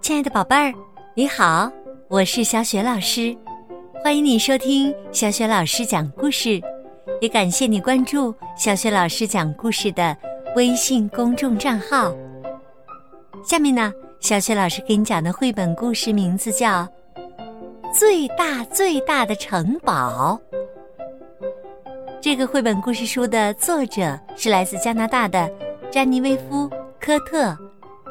[0.00, 0.72] 亲爱的宝贝儿，
[1.14, 1.70] 你好，
[2.08, 3.36] 我是小雪老师，
[4.02, 6.60] 欢迎你收听小雪老师讲故事，
[7.20, 10.16] 也感谢你关注小雪老师讲故事的
[10.56, 12.14] 微信公众账号。
[13.42, 16.82] 下面呢，小雪老师给你讲的绘本故事名字叫
[17.92, 20.38] 《最大最大的城堡》。
[22.20, 25.50] 这个绘本故事书的作者是来自加拿大的
[25.90, 27.54] 詹妮薇夫科特，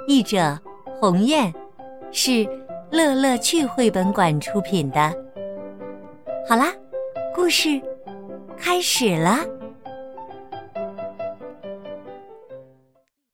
[0.08, 0.60] 译者
[1.00, 1.54] 鸿雁。
[2.16, 2.48] 是
[2.92, 5.12] 乐乐趣绘本馆出品的。
[6.48, 6.72] 好啦，
[7.34, 7.82] 故事
[8.56, 9.40] 开始了。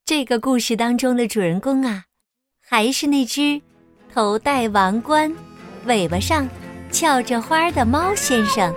[0.06, 2.04] 这个故事当中的主人公啊，
[2.66, 3.60] 还是那只
[4.14, 5.30] 头戴王冠、
[5.84, 6.48] 尾巴上
[6.90, 8.74] 翘着花的猫先生。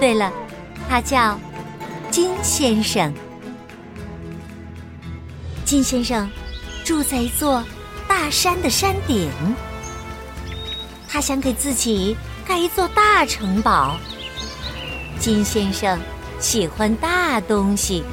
[0.00, 0.32] 对了，
[0.88, 1.38] 他叫
[2.10, 3.14] 金先生。
[5.64, 6.28] 金先生
[6.86, 7.62] 住在一座。
[8.08, 9.28] 大山的山顶，
[11.08, 12.16] 他想给自己
[12.46, 13.96] 盖一座大城堡。
[15.18, 15.98] 金先生
[16.38, 18.04] 喜欢大东西。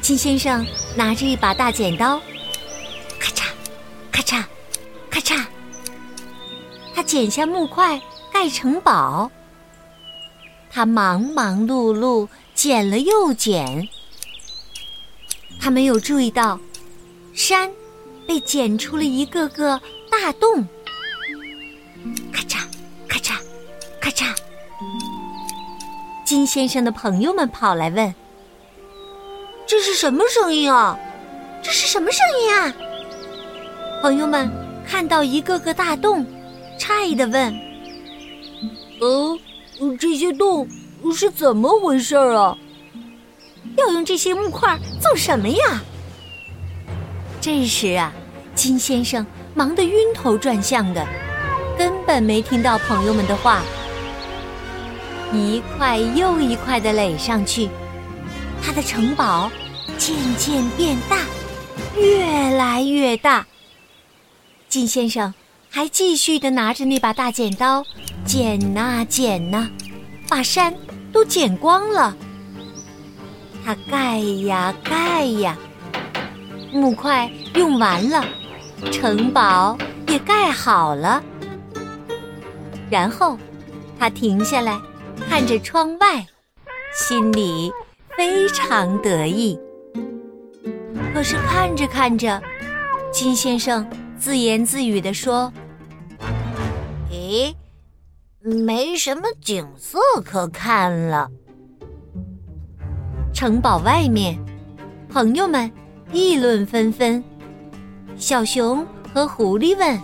[0.00, 2.20] 金先生拿着一把大剪刀，
[3.18, 3.46] 咔嚓，
[4.12, 4.44] 咔嚓，
[5.10, 5.44] 咔嚓，
[6.94, 8.00] 他剪下木块
[8.32, 9.28] 盖城堡。
[10.70, 13.88] 他忙忙碌碌，剪了又剪。
[15.60, 16.58] 他没有注意到。
[17.34, 17.70] 山
[18.26, 19.78] 被剪出了一个个
[20.10, 20.66] 大洞，
[22.32, 22.64] 咔嚓
[23.06, 23.34] 咔嚓
[24.00, 24.34] 咔嚓。
[26.24, 28.14] 金先生的朋友们跑来问
[29.68, 30.98] ：“这是什么声音啊？
[31.62, 32.74] 这是什么声音啊？”
[34.00, 34.50] 朋友们
[34.88, 36.24] 看到一个个大洞，
[36.80, 37.54] 诧异的问
[39.00, 39.38] ：“哦，
[40.00, 40.66] 这些洞
[41.14, 42.56] 是怎么回事啊？
[43.76, 45.82] 要用这些木块做什么呀？”
[47.40, 48.12] 这时啊，
[48.54, 49.24] 金先生
[49.54, 51.06] 忙得晕头转向的，
[51.78, 53.62] 根本没听到朋友们的话。
[55.32, 57.68] 一块又一块的垒上去，
[58.62, 59.50] 他的城堡
[59.98, 61.18] 渐渐变大，
[61.96, 63.46] 越来越大。
[64.68, 65.32] 金先生
[65.68, 67.84] 还继续的拿着那把大剪刀，
[68.24, 69.68] 剪呐剪呐，
[70.28, 70.74] 把山
[71.12, 72.16] 都剪光了。
[73.66, 75.58] 他盖呀盖呀。
[76.72, 78.24] 木块用完了，
[78.92, 81.20] 城堡也盖好了。
[82.88, 83.36] 然后，
[83.98, 84.80] 他停下来，
[85.28, 86.24] 看着窗外，
[86.94, 87.72] 心里
[88.16, 89.58] 非常得意。
[91.12, 92.40] 可是看着看着，
[93.10, 93.84] 金先生
[94.16, 95.52] 自言自语地说
[97.10, 97.52] ：“咦，
[98.40, 101.28] 没什么景色可看了。”
[103.36, 104.34] 城堡外面，
[105.10, 105.70] 朋友们。
[106.10, 107.22] 议论纷纷，
[108.16, 110.00] 小熊和狐狸问：“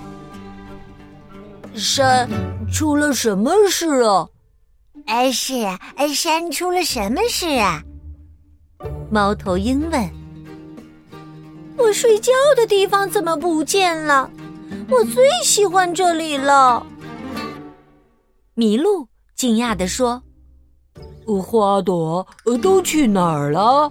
[1.74, 2.28] 山
[2.70, 4.28] 出了什么事啊
[5.06, 7.82] ？”“哎，是啊，哎，山出了什么事啊？”
[9.10, 10.10] 猫头鹰问。
[11.78, 14.28] “我睡觉的地方怎么不见了？
[14.90, 16.84] 我最喜欢这里了。”
[18.56, 20.22] 麋鹿惊讶地说
[21.40, 22.26] ：“花朵
[22.62, 23.90] 都去哪儿了？”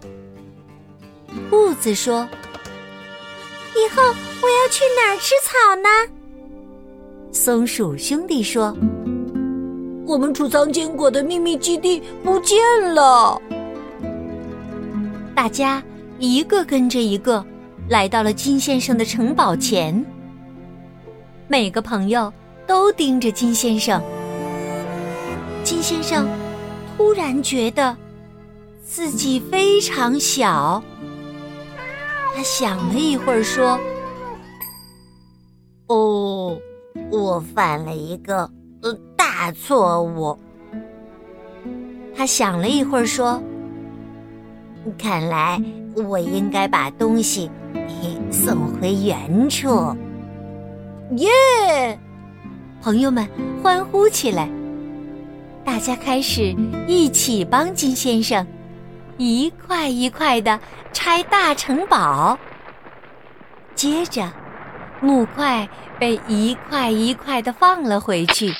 [1.50, 2.28] 兔子说
[3.76, 4.04] ：“以后
[4.42, 5.90] 我要去哪儿吃草呢？”
[7.32, 8.76] 松鼠兄弟说
[10.06, 12.60] ：“我们储藏坚果的秘密基地不见
[12.94, 13.42] 了。”
[15.34, 15.82] 大家
[16.20, 17.44] 一个跟着一个
[17.88, 20.06] 来到了金先生的城堡前，
[21.48, 22.32] 每个朋友
[22.68, 24.02] 都盯着金先生。
[25.64, 26.28] 金先生
[27.02, 27.98] 突然觉得
[28.86, 30.82] 自己非常小。
[32.36, 33.80] 他想了一会儿，说
[35.90, 36.56] ：“哦，
[37.10, 38.48] 我犯了一个
[38.84, 40.38] 呃大错误。”
[42.16, 43.42] 他想了一会儿，说
[44.96, 45.60] ：“看来
[46.08, 47.50] 我应该把东西
[48.32, 49.94] 送回原处。”
[51.18, 52.00] 耶！
[52.80, 53.28] 朋友们
[53.62, 54.48] 欢呼起来，
[55.66, 56.56] 大家开始
[56.88, 58.46] 一起帮金先生。
[59.18, 60.60] 一块一块的
[60.92, 62.38] 拆大城堡，
[63.76, 64.32] 接着
[65.00, 65.70] 木块
[66.00, 68.52] 被一块一块的放了回去，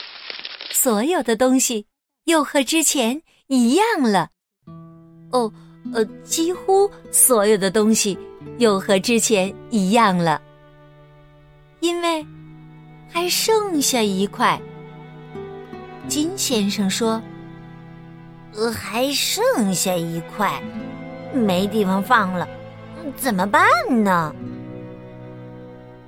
[0.70, 1.88] 所有的东西
[2.26, 4.30] 又和之前一样了。
[5.32, 5.52] 哦，
[5.94, 8.16] 呃，几乎所有的东西
[8.60, 10.40] 又和之前一样了，
[11.80, 12.24] 因为
[13.10, 14.62] 还剩下一块。
[16.12, 17.22] 金先生说。
[18.54, 20.62] 呃，还剩下一块，
[21.34, 22.46] 没地方放了，
[23.16, 23.64] 怎么办
[24.04, 24.36] 呢？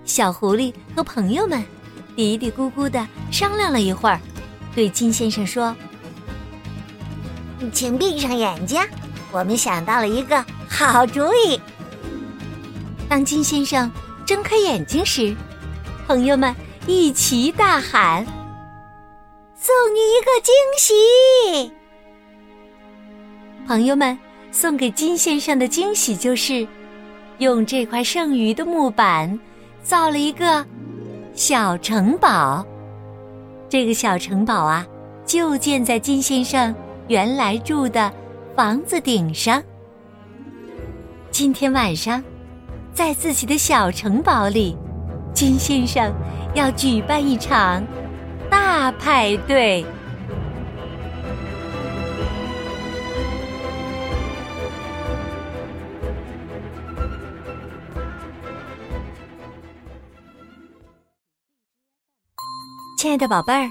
[0.03, 1.63] 小狐狸和朋友们
[2.17, 4.19] 嘀嘀咕咕的商量了一会儿，
[4.75, 5.73] 对金先生说
[7.71, 8.81] ：“请闭上眼睛，
[9.31, 11.57] 我们想到了一个好主意。”
[13.07, 13.89] 当金先生
[14.25, 15.33] 睁开眼睛时，
[16.05, 16.53] 朋友们
[16.87, 18.27] 一齐大喊
[19.63, 21.71] ：“送你一个惊喜！”
[23.65, 24.19] 朋友们
[24.51, 26.67] 送给金先生的惊喜就是
[27.37, 29.39] 用这块剩余的木板。
[29.81, 30.65] 造了一个
[31.33, 32.65] 小城堡，
[33.67, 34.87] 这个小城堡啊，
[35.25, 36.73] 就建在金先生
[37.09, 38.11] 原来住的
[38.55, 39.61] 房子顶上。
[41.31, 42.23] 今天晚上，
[42.93, 44.77] 在自己的小城堡里，
[45.33, 46.13] 金先生
[46.53, 47.83] 要举办一场
[48.53, 49.83] 大派对。
[62.95, 63.67] 亲爱的宝贝儿，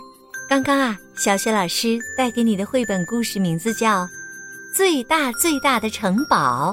[0.49, 4.03] 刚刚啊，小雪老师带给你的绘本故事名字叫
[4.77, 6.73] 《最大最大的城堡》。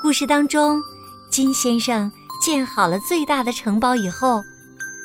[0.00, 0.80] 故事当中，
[1.28, 2.08] 金先生
[2.40, 4.44] 建好了最大的城堡以后，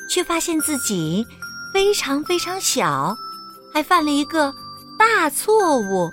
[0.08, 1.26] 却发现自己
[1.74, 3.16] 非常非常小，
[3.72, 4.54] 还犯了一个
[4.96, 6.08] 大错误。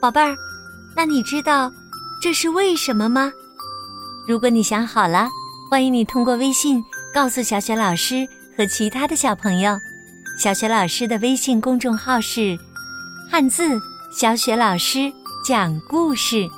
[0.00, 0.34] 宝贝儿，
[0.96, 1.72] 那你知道
[2.20, 3.32] 这是为什么吗？
[4.26, 5.28] 如果你想好了，
[5.70, 6.82] 欢迎你通过微信
[7.14, 8.26] 告诉小雪老师。
[8.56, 9.76] 和其他的小朋友，
[10.38, 12.56] 小雪老师的微信公众号是
[13.28, 13.64] “汉字
[14.16, 15.12] 小雪老师
[15.44, 16.48] 讲故事”，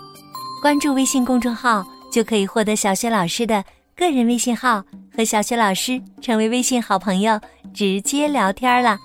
[0.60, 3.64] 关注微信公众号就可以获得小雪老师的
[3.96, 4.84] 个人微信号，
[5.16, 7.40] 和小雪老师成为微信好朋友，
[7.72, 8.98] 直接聊天了，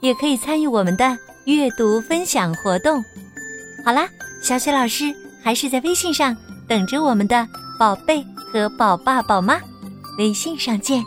[0.00, 3.04] 也可以参与我们的阅读分享活动。
[3.84, 4.08] 好啦，
[4.42, 6.34] 小雪老师还是在微信上
[6.66, 7.46] 等着我们的
[7.78, 9.60] 宝贝和宝爸宝妈，
[10.18, 11.04] 微信上见。